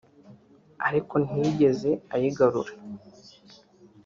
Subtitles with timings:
[0.87, 2.71] ariko ntiyigeze ayigarura